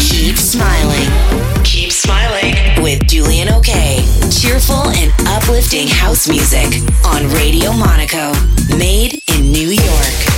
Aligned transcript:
Keep 0.00 0.36
smiling. 0.36 1.08
Keep 1.64 1.92
smiling 1.92 2.54
with 2.82 3.06
Julian 3.06 3.48
OK. 3.48 4.04
Cheerful 4.30 4.88
and 4.90 5.12
uplifting 5.28 5.86
house 5.88 6.28
music 6.28 6.82
on 7.04 7.28
Radio 7.34 7.72
Monaco, 7.72 8.32
made 8.76 9.20
in 9.36 9.52
New 9.52 9.68
York. 9.68 10.30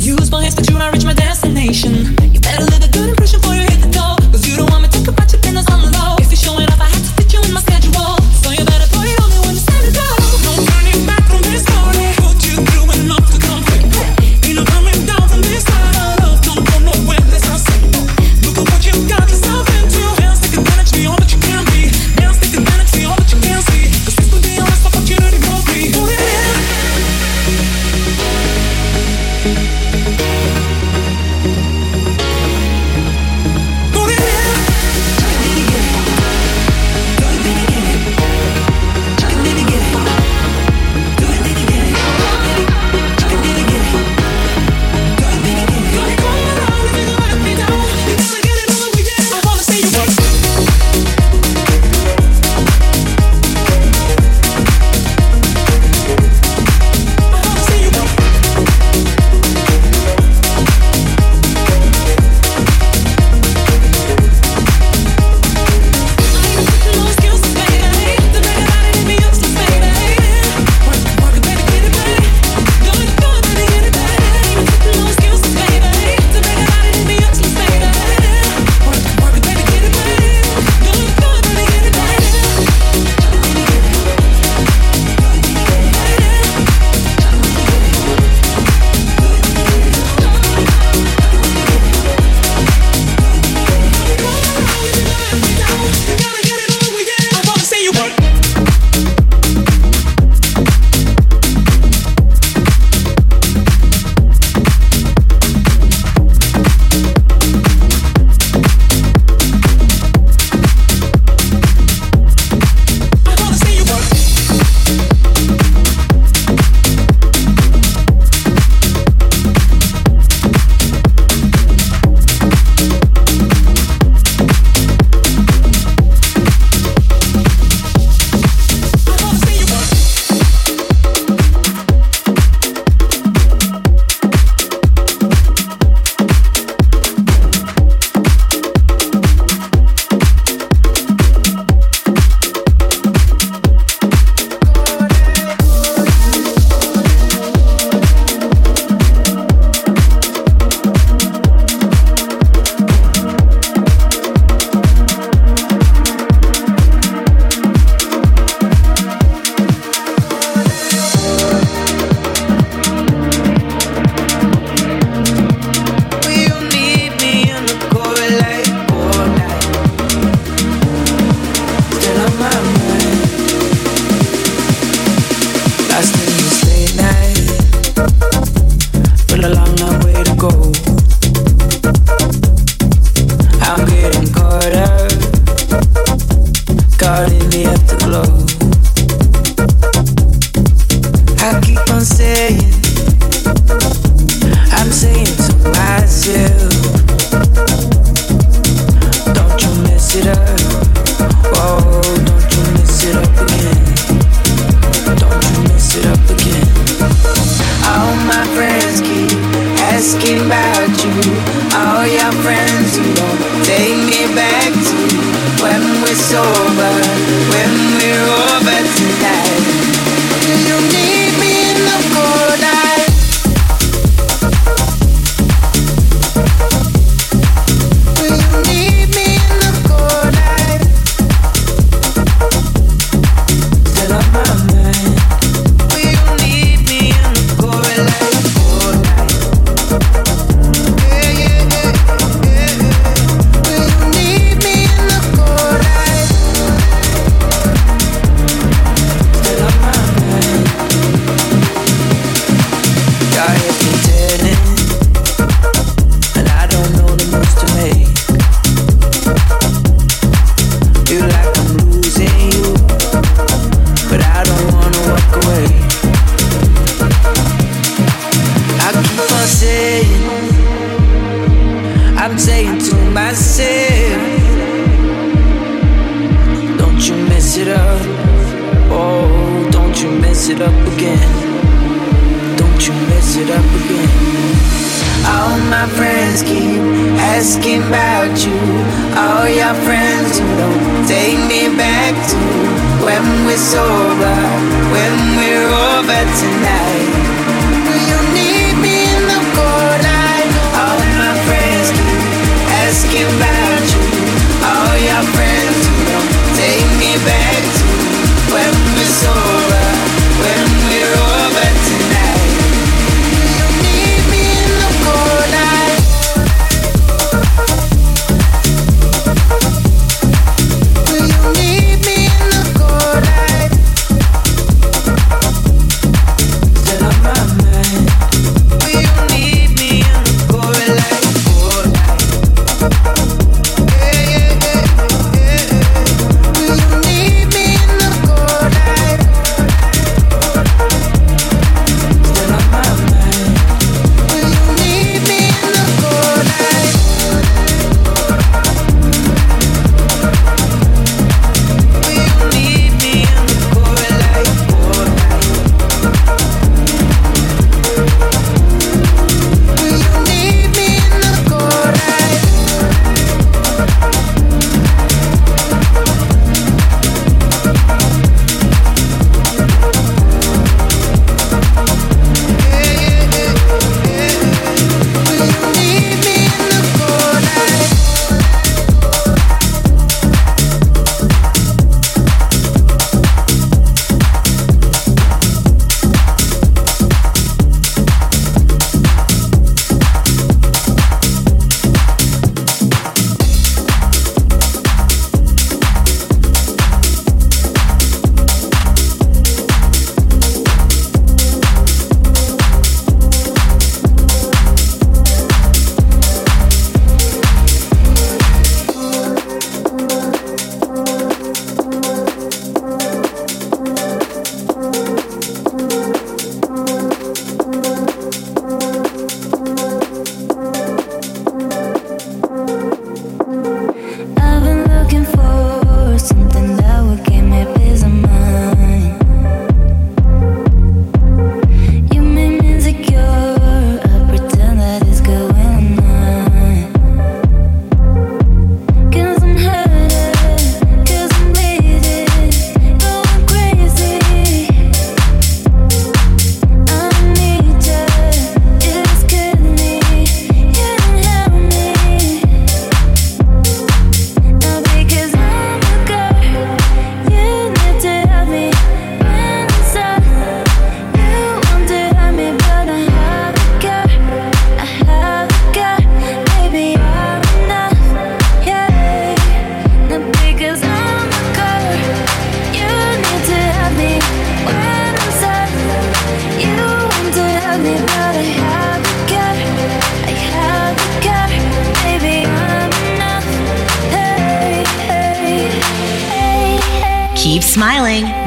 Use 0.00 0.30
my 0.30 0.42
hands 0.42 0.54
to 0.54 0.62
tune, 0.62 0.80
I 0.80 0.90
reach 0.90 1.04
my 1.04 1.12
destination. 1.12 2.19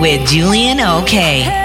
With 0.04 0.28
Julian 0.28 0.82
OK. 0.82 1.63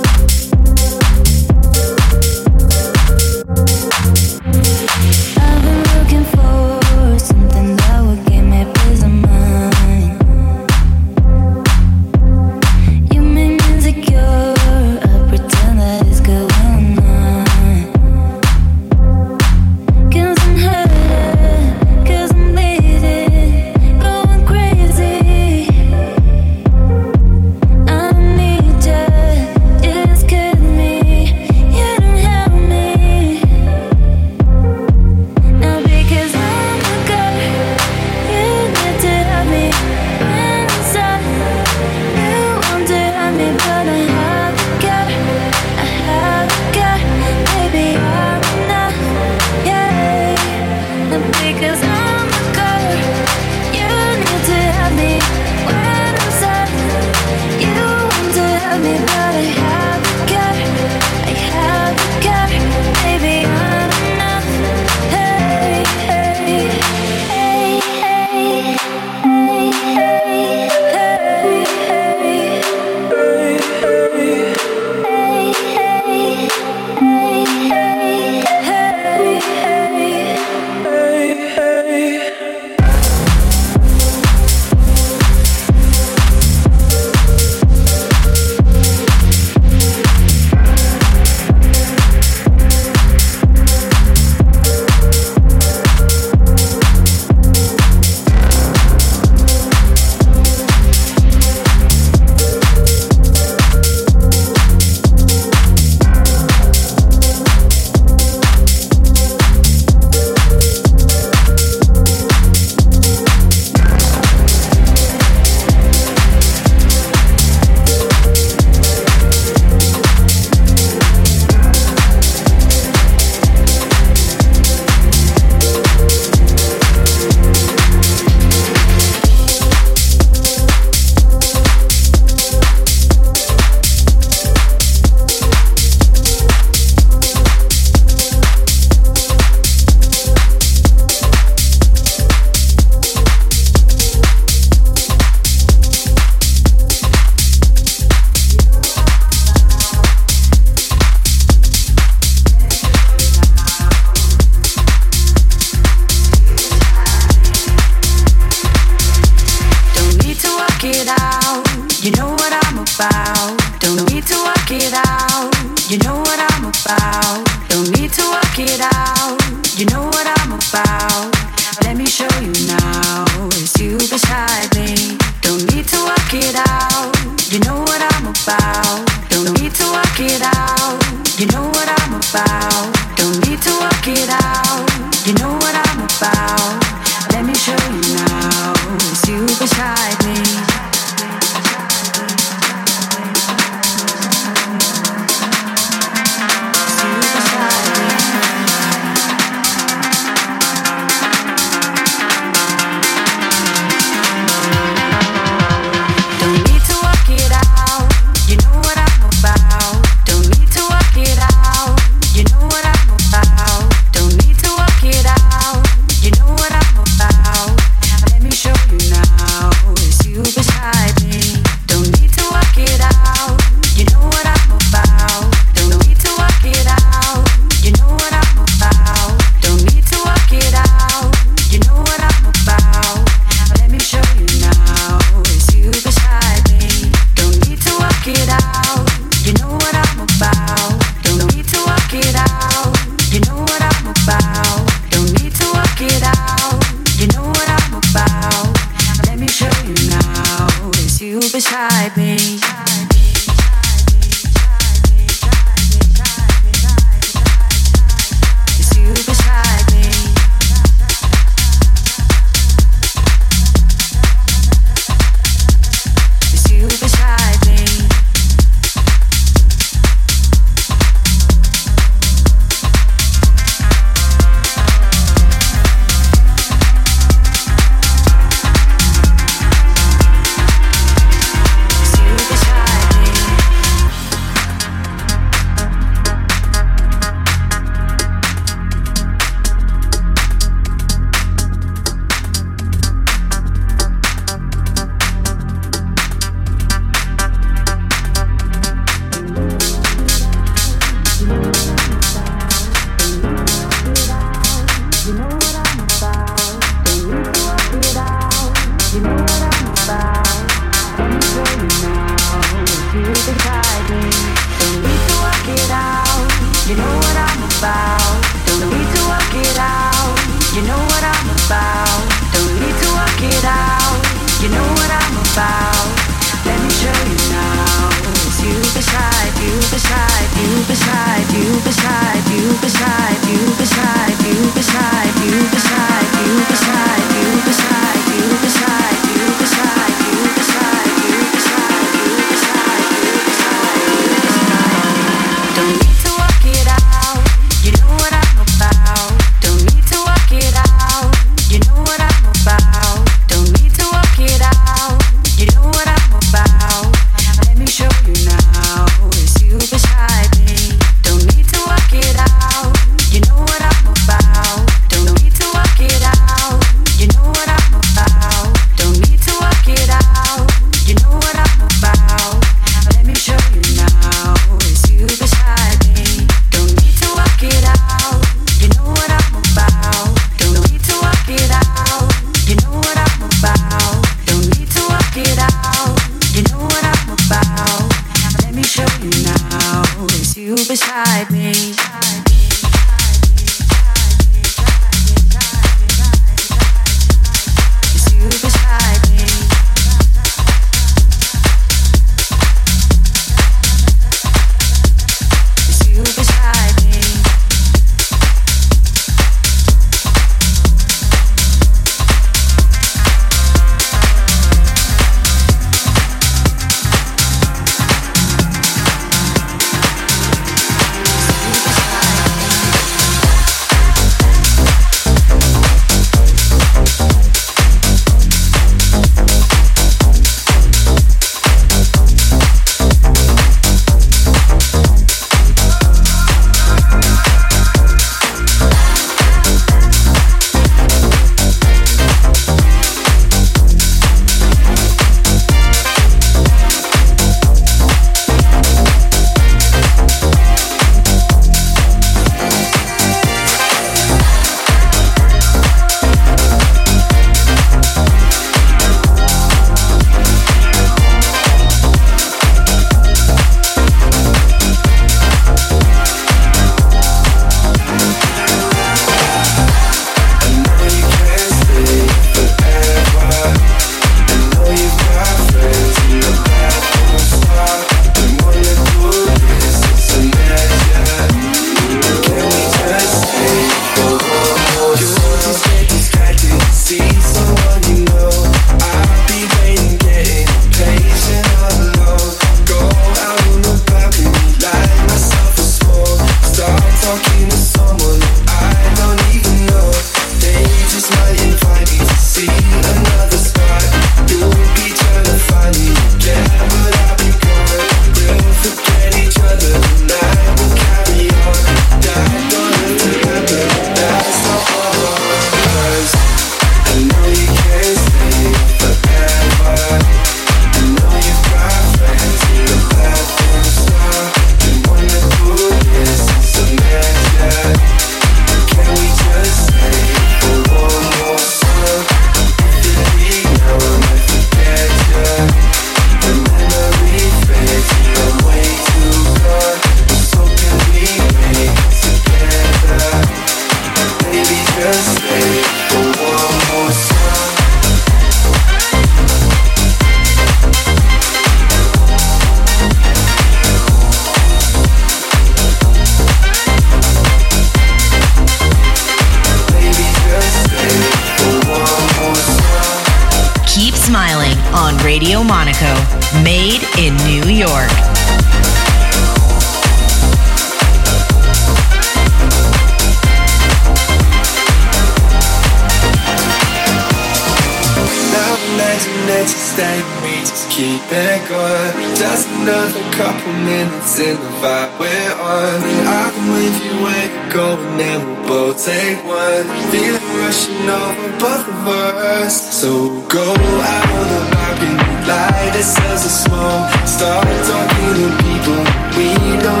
Spot 598.33 600.00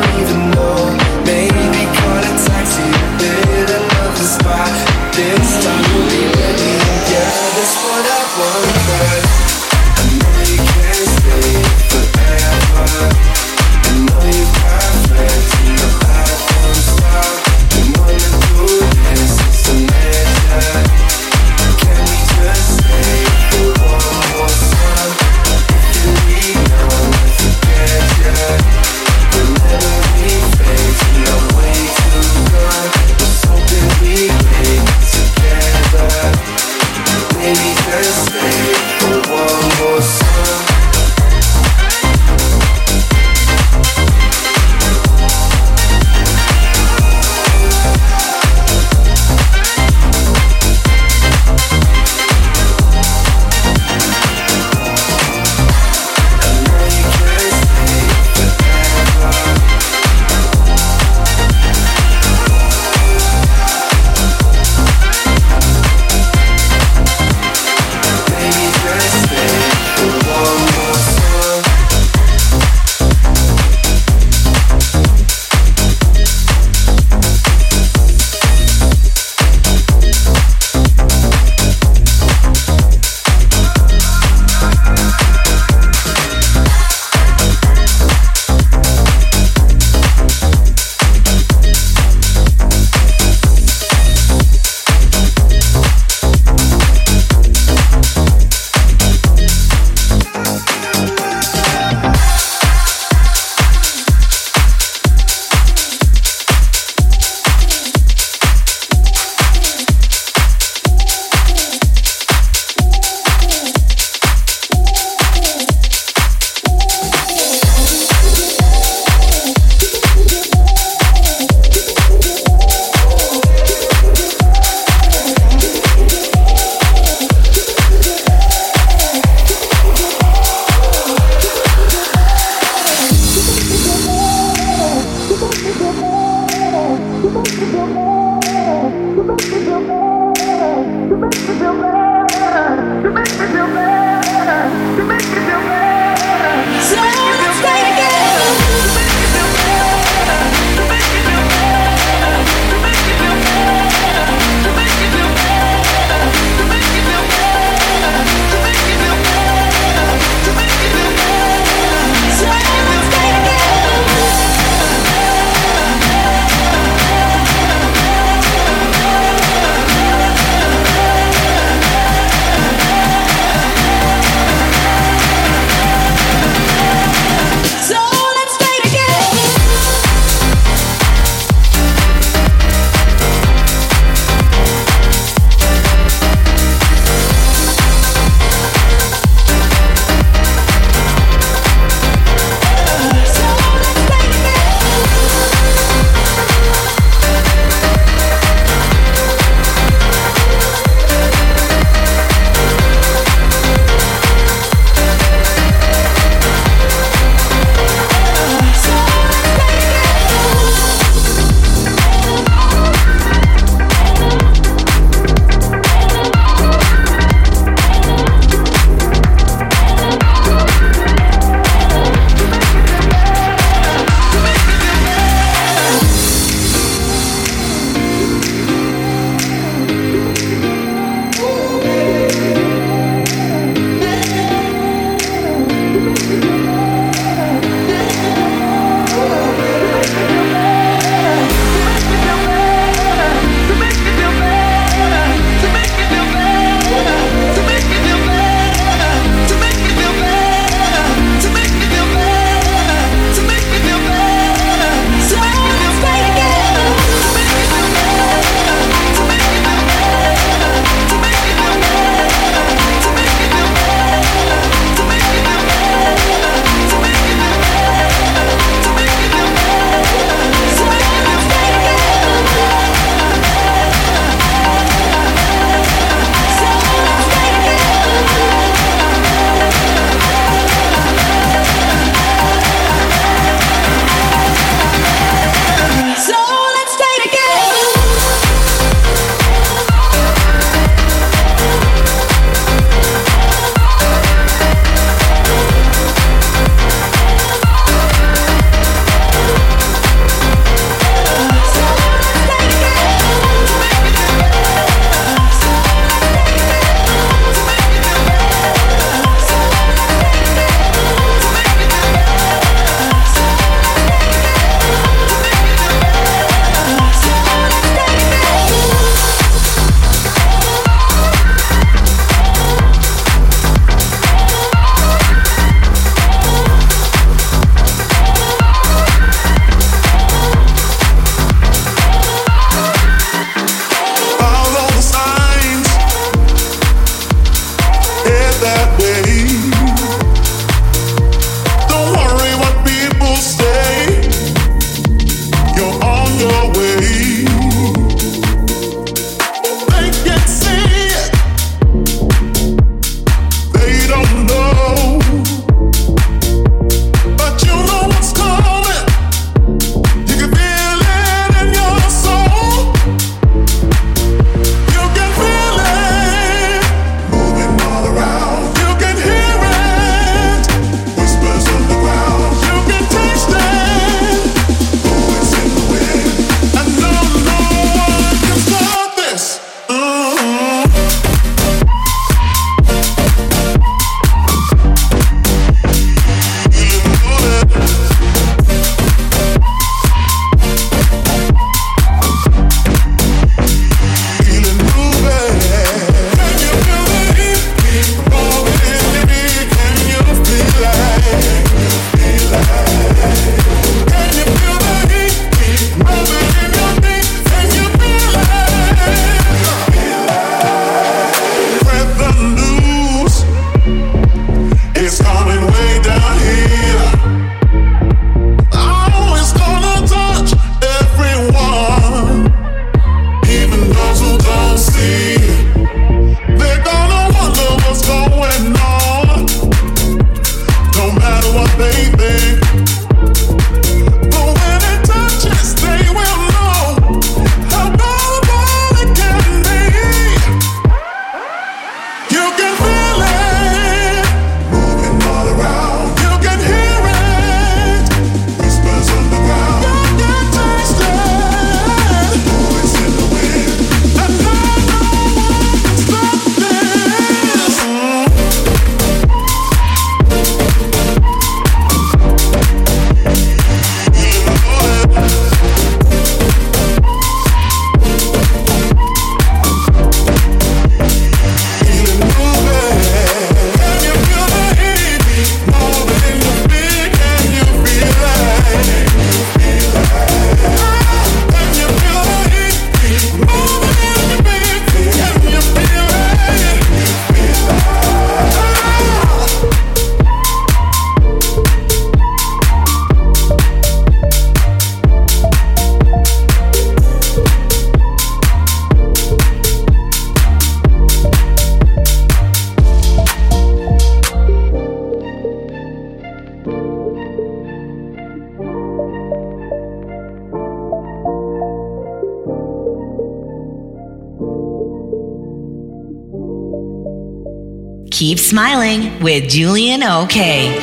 Smiling 518.51 519.07
with 519.23 519.47
Julian 519.47 520.03
OK. 520.03 520.75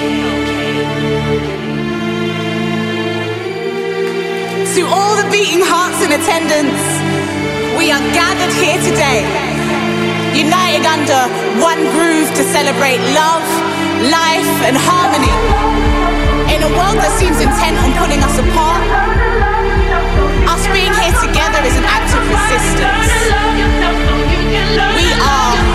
To 4.73 4.83
all 4.89 5.21
the 5.21 5.29
beating 5.29 5.61
hearts 5.61 6.01
in 6.01 6.09
attendance, 6.17 6.81
we 7.77 7.93
are 7.93 8.01
gathered 8.17 8.57
here 8.57 8.81
today, 8.81 9.21
united 10.33 10.81
under 10.89 11.29
one 11.61 11.77
groove 11.93 12.33
to 12.41 12.43
celebrate 12.57 13.05
love, 13.13 13.45
life, 14.09 14.49
and 14.65 14.73
harmony. 14.73 15.29
In 16.49 16.65
a 16.65 16.73
world 16.73 16.97
that 17.05 17.13
seems 17.21 17.37
intent 17.37 17.77
on 17.85 17.93
pulling 18.01 18.25
us 18.25 18.33
apart, 18.49 18.81
us 20.57 20.65
being 20.73 20.97
here 21.05 21.17
together 21.21 21.61
is 21.69 21.77
an 21.77 21.85
act 21.85 22.17
of 22.17 22.25
resistance. 22.33 23.13
We 24.97 25.13
are 25.21 25.68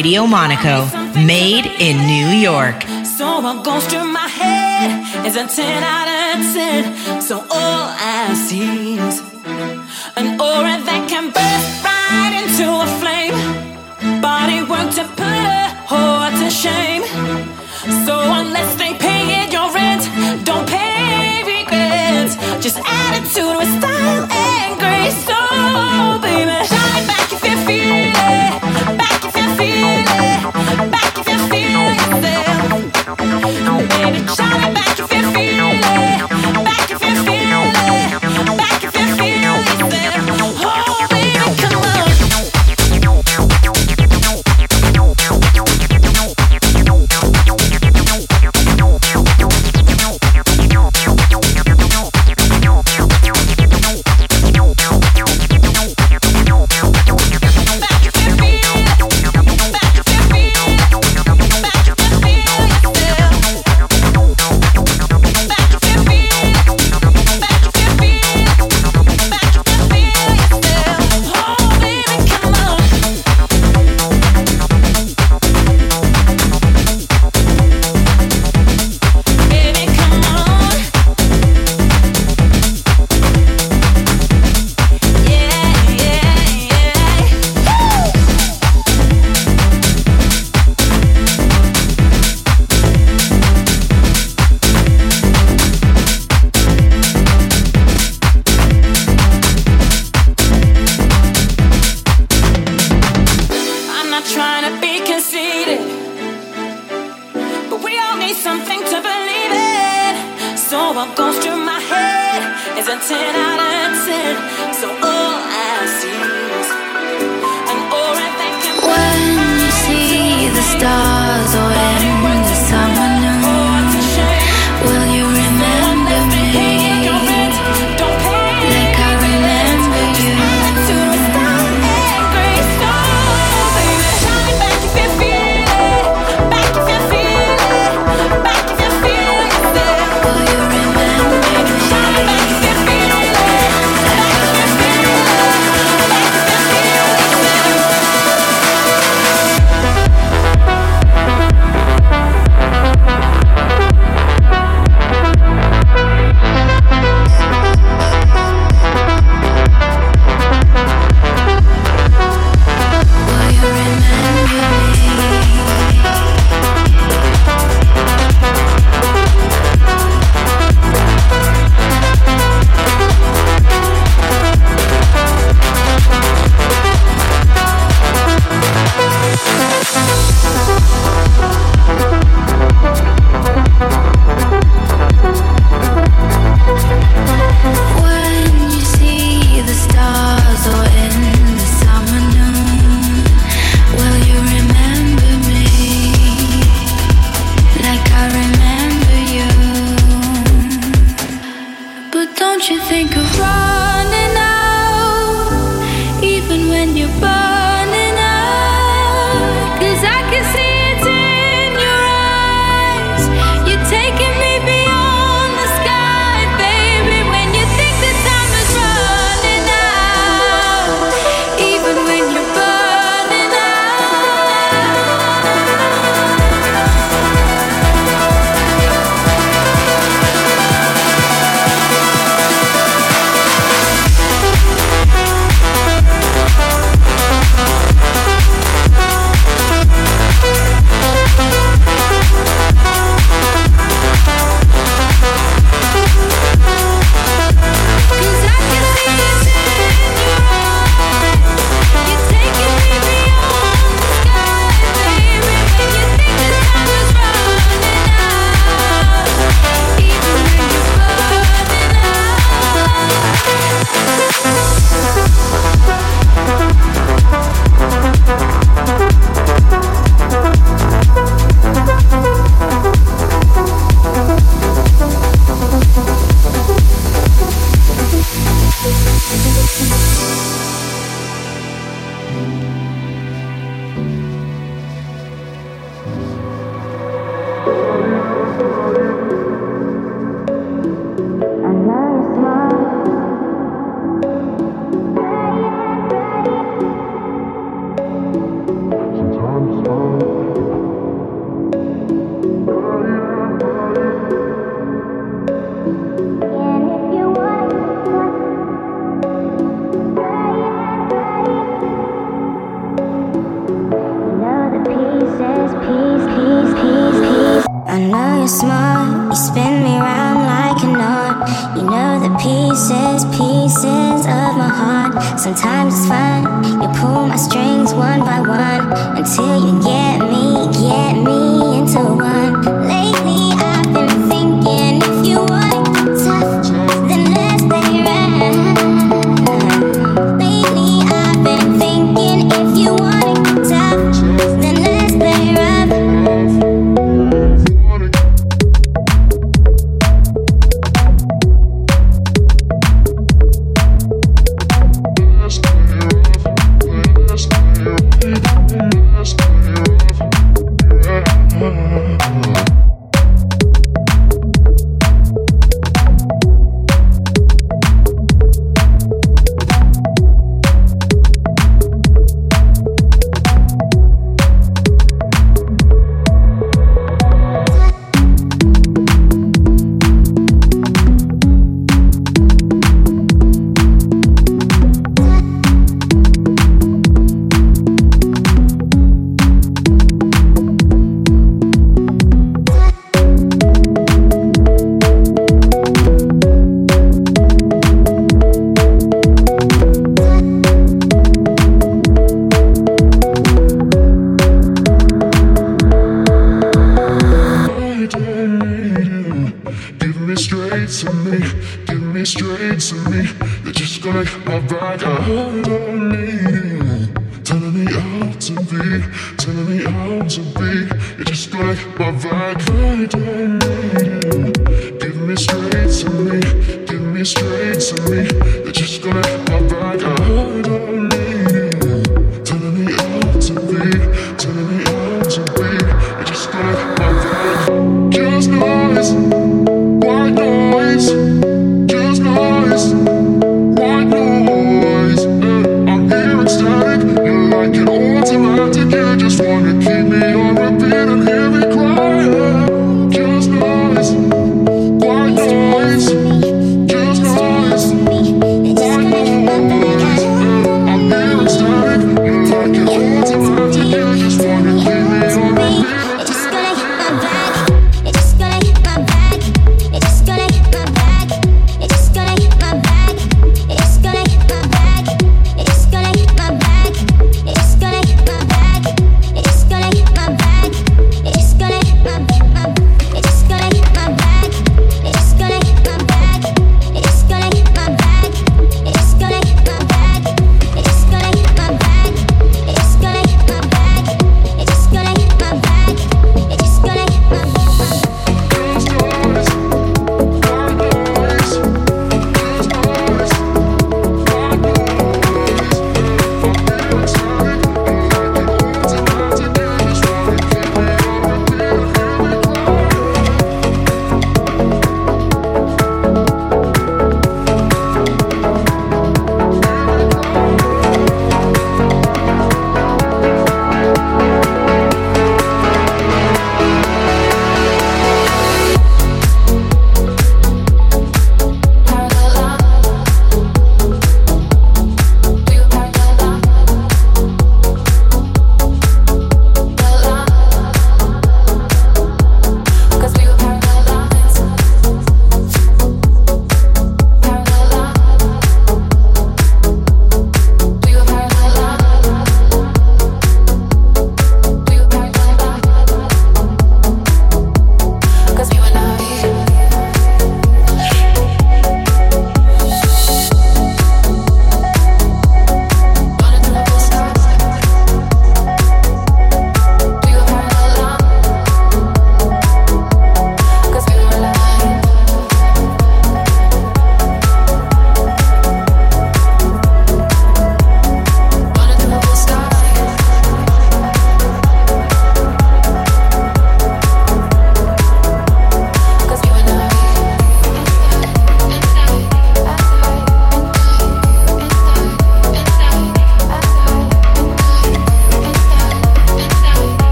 Radio 0.00 0.24
Monaco, 0.24 0.86
made 1.26 1.66
in 1.78 1.98
New 2.06 2.28
York. 2.40 2.80
So 3.04 3.26
I'm 3.26 3.62
going 3.62 3.82
through 3.82 4.10
my 4.10 4.28
head 4.28 5.26
as 5.26 5.34
10 5.34 5.82
out 5.82 6.08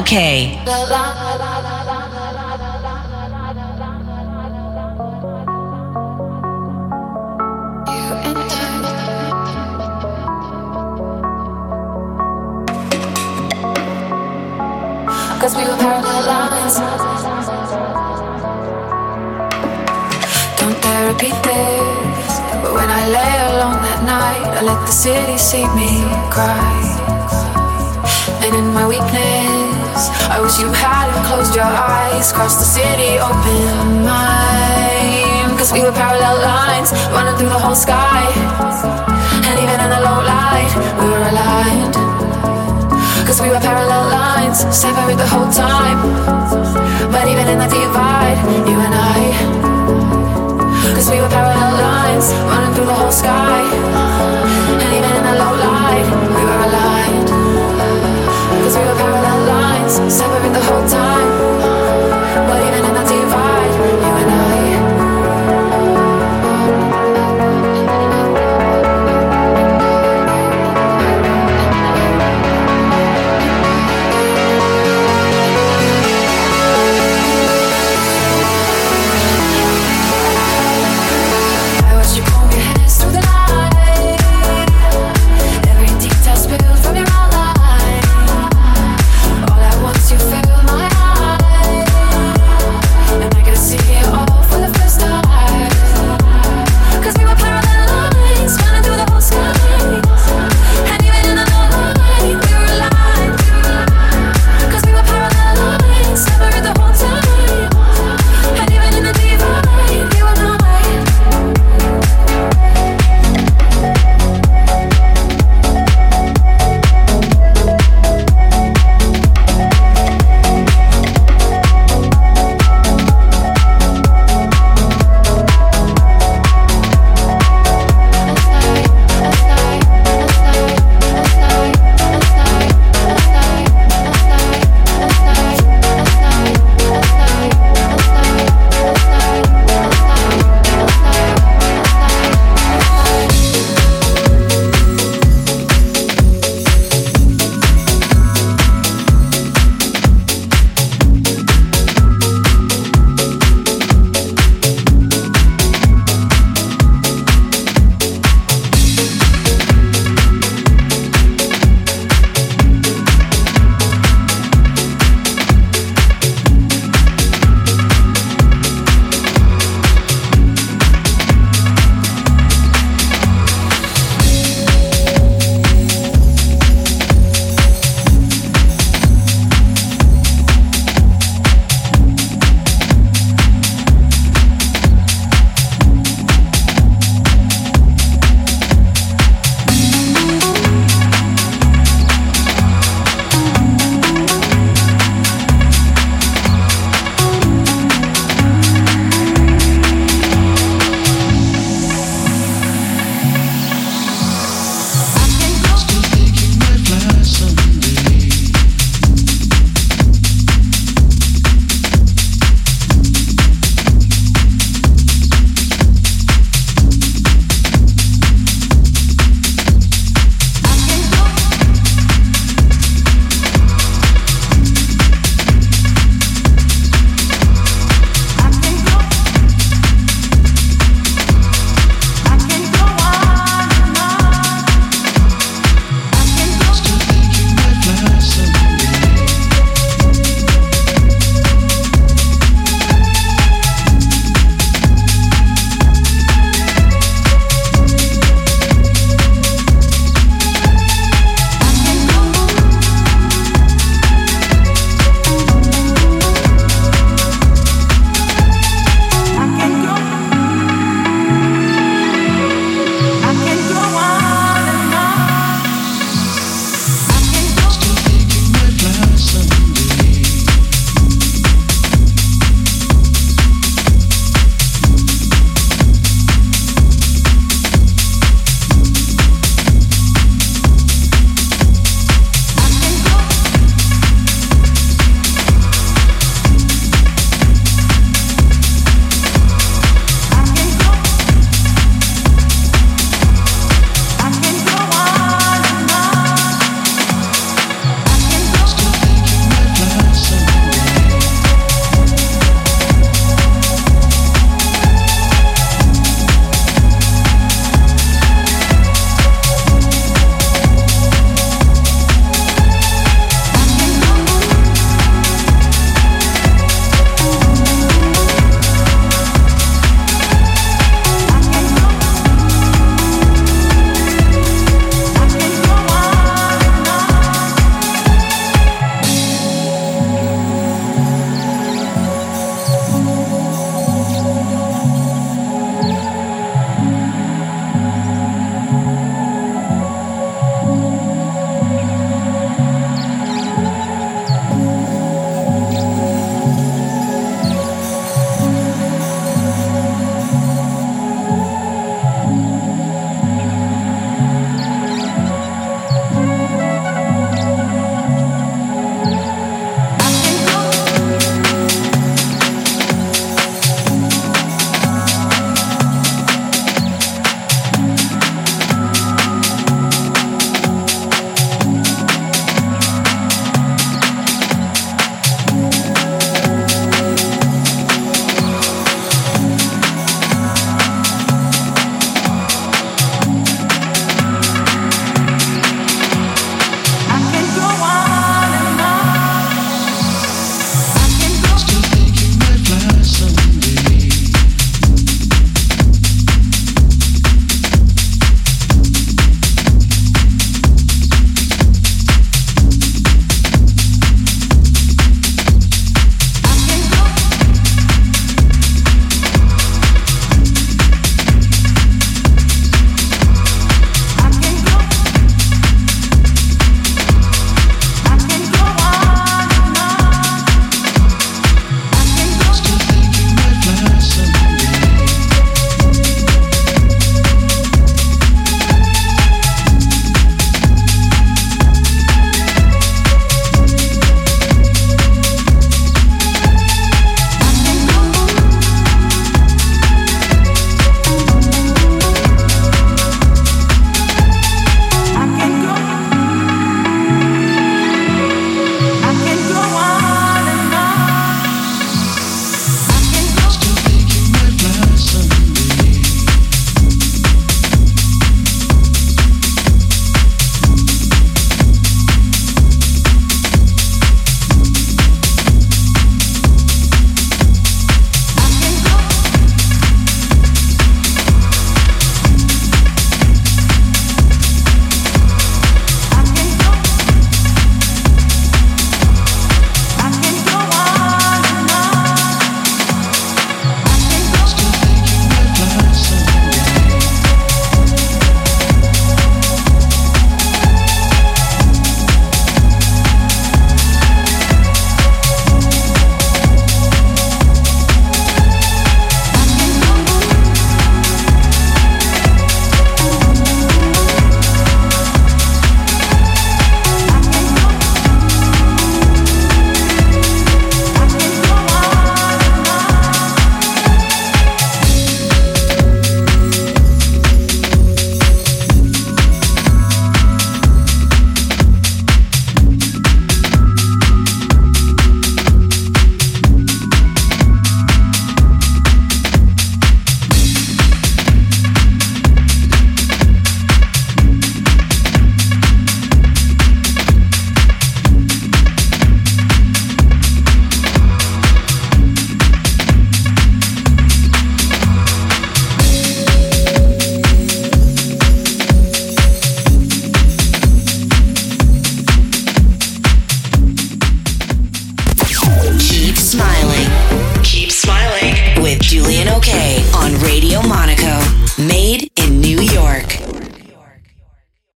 Julian 0.00 0.56
OK. 0.56 0.62
Cause 15.40 15.56
we 15.56 15.62
were 15.64 15.76
lines. 16.26 16.76
Don't 20.58 20.80
repeat 21.08 21.36
this. 21.42 22.40
But 22.62 22.72
when 22.74 22.88
I 22.88 23.08
lay 23.08 23.34
alone 23.52 23.80
that 23.82 24.02
night, 24.04 24.58
I 24.58 24.62
let 24.62 24.80
the 24.86 24.92
city 24.92 25.38
see 25.38 25.64
me 25.74 26.04
cry. 26.30 26.90
And 28.42 28.54
in 28.56 28.72
my 28.74 28.86
weakness, 28.86 29.39
I 30.08 30.40
wish 30.40 30.56
you 30.58 30.72
hadn't 30.72 31.24
closed 31.28 31.54
your 31.54 31.68
eyes. 31.68 32.32
Cross 32.32 32.56
the 32.56 32.64
city, 32.64 33.18
open 33.20 34.04
mine. 34.06 35.56
Cause 35.58 35.72
we 35.72 35.82
were 35.84 35.92
parallel 35.92 36.40
lines, 36.40 36.92
running 37.12 37.36
through 37.36 37.52
the 37.52 37.58
whole 37.58 37.74
sky. 37.74 38.24
And 39.44 39.56
even 39.60 39.76
in 39.76 39.90
the 39.92 40.00
low 40.00 40.24
light, 40.24 40.72
we 40.96 41.06
were 41.12 41.24
aligned. 41.28 41.94
Cause 43.26 43.42
we 43.42 43.48
were 43.50 43.60
parallel 43.60 44.08
lines, 44.08 44.64
separate 44.74 45.18
the 45.20 45.28
whole 45.28 45.50
time. 45.52 45.98
But 47.12 47.28
even 47.28 47.46
in 47.52 47.58
the 47.58 47.68
divide, 47.68 48.40
you 48.64 48.78
and 48.80 48.94
I. 48.96 49.20
Cause 50.96 51.10
we 51.10 51.20
were 51.20 51.28
parallel 51.28 51.72
lines, 51.76 52.32
running 52.48 52.72
through 52.74 52.86
the 52.86 52.94
whole 52.94 53.12
sky. 53.12 54.59
Separate 60.08 60.52
the 60.52 60.60
whole 60.60 60.88
time 60.88 60.99